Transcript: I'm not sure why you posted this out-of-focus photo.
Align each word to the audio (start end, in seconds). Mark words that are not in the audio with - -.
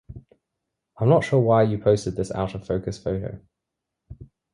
I'm 0.97 1.09
not 1.09 1.23
sure 1.23 1.39
why 1.39 1.61
you 1.61 1.77
posted 1.77 2.15
this 2.15 2.31
out-of-focus 2.31 3.03
photo. 3.03 3.39